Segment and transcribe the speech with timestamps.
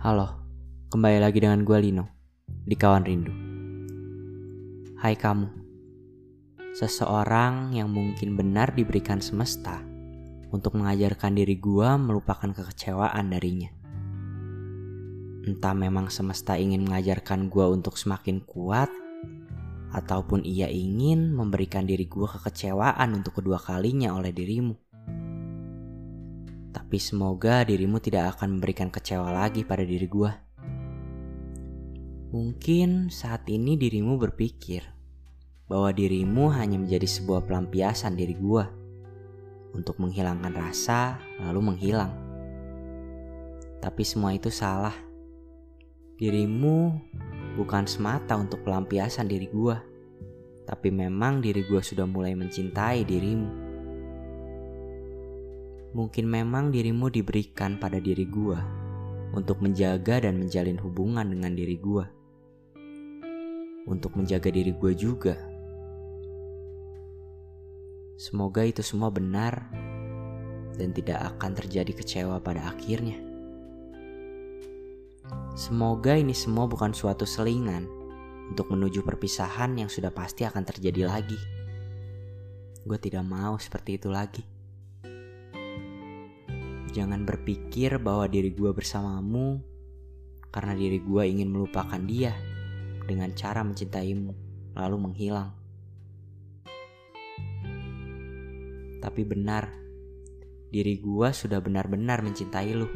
[0.00, 0.32] Halo,
[0.88, 2.08] kembali lagi dengan gue Lino
[2.48, 3.36] di Kawan Rindu.
[4.96, 5.44] Hai kamu,
[6.72, 9.76] seseorang yang mungkin benar diberikan semesta
[10.56, 13.68] untuk mengajarkan diri gue melupakan kekecewaan darinya.
[15.44, 18.88] Entah memang semesta ingin mengajarkan gue untuk semakin kuat,
[19.92, 24.89] ataupun ia ingin memberikan diri gue kekecewaan untuk kedua kalinya oleh dirimu.
[26.70, 30.32] Tapi semoga dirimu tidak akan memberikan kecewa lagi pada diri gue.
[32.30, 34.86] Mungkin saat ini dirimu berpikir
[35.66, 38.64] bahwa dirimu hanya menjadi sebuah pelampiasan diri gue
[39.74, 42.10] untuk menghilangkan rasa lalu menghilang.
[43.82, 44.94] Tapi semua itu salah.
[46.18, 46.94] Dirimu
[47.58, 49.76] bukan semata untuk pelampiasan diri gue,
[50.70, 53.69] tapi memang diri gue sudah mulai mencintai dirimu.
[55.90, 58.54] Mungkin memang dirimu diberikan pada diri gue
[59.34, 62.06] untuk menjaga dan menjalin hubungan dengan diri gue.
[63.90, 65.34] Untuk menjaga diri gue juga.
[68.14, 69.66] Semoga itu semua benar
[70.78, 73.18] dan tidak akan terjadi kecewa pada akhirnya.
[75.58, 77.90] Semoga ini semua bukan suatu selingan
[78.54, 81.40] untuk menuju perpisahan yang sudah pasti akan terjadi lagi.
[82.86, 84.59] Gue tidak mau seperti itu lagi.
[86.90, 89.62] Jangan berpikir bahwa diri gue bersamamu
[90.50, 92.34] karena diri gue ingin melupakan dia
[93.06, 94.34] dengan cara mencintaimu
[94.74, 95.54] lalu menghilang.
[99.00, 99.70] Tapi benar,
[100.74, 102.90] diri gue sudah benar-benar mencintai lu.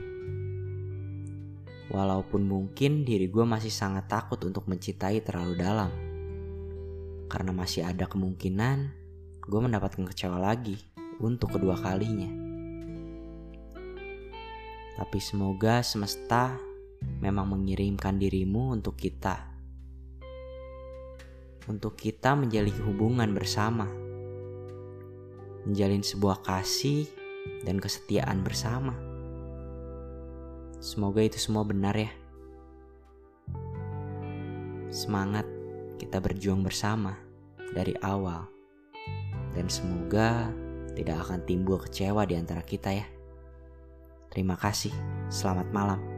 [1.94, 5.94] Walaupun mungkin diri gue masih sangat takut untuk mencintai terlalu dalam.
[7.30, 8.90] Karena masih ada kemungkinan
[9.38, 10.82] gue mendapatkan kecewa lagi
[11.22, 12.43] untuk kedua kalinya.
[14.94, 16.54] Tapi semoga semesta
[17.18, 19.50] memang mengirimkan dirimu untuk kita.
[21.66, 23.90] Untuk kita menjalin hubungan bersama.
[25.66, 27.08] Menjalin sebuah kasih
[27.64, 28.94] dan kesetiaan bersama.
[30.78, 32.12] Semoga itu semua benar ya.
[34.92, 35.48] Semangat
[35.96, 37.16] kita berjuang bersama
[37.72, 38.46] dari awal.
[39.56, 40.52] Dan semoga
[40.94, 43.06] tidak akan timbul kecewa di antara kita ya.
[44.34, 44.90] Terima kasih.
[45.30, 46.13] Selamat malam.